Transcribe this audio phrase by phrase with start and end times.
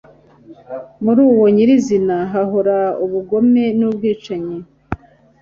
[1.03, 4.59] Muri wo nyirizina hahora ubugome n’ubwicanyi